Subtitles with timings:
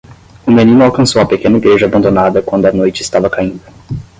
[0.47, 3.61] O menino alcançou a pequena igreja abandonada quando a noite estava caindo.